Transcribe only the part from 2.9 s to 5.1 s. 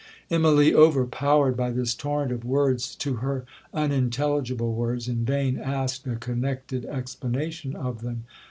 to her unintelligible words,